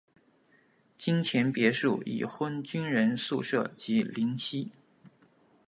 [0.97, 4.71] 金钱别墅已婚军人宿舍及林夕。